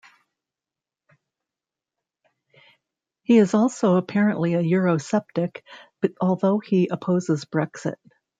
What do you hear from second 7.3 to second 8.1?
Brexit.